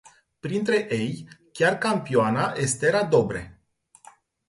Printre 0.45 0.79
ei 0.97 1.11
chiar 1.59 1.77
campioana 1.85 2.51
Estera 2.67 3.03
Dobre. 3.15 3.45